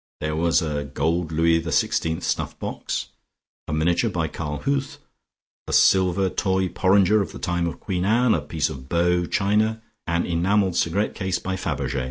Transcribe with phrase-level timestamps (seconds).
[0.19, 3.09] There were a gold Louis XVI snuff box,
[3.67, 4.97] a miniature by Karl Huth,
[5.67, 9.79] a silver toy porringer of the time of Queen Anne, a piece of Bow china,
[10.07, 11.99] an enamelled cigarette case by Faberge.